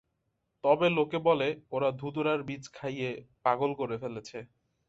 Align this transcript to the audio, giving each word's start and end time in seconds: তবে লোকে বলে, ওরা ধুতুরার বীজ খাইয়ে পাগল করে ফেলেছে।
তবে 0.63 0.87
লোকে 0.97 1.17
বলে, 1.27 1.47
ওরা 1.71 1.89
ধুতুরার 1.99 2.39
বীজ 2.47 2.63
খাইয়ে 2.73 3.09
পাগল 3.45 3.71
করে 3.79 3.95
ফেলেছে। 3.97 4.37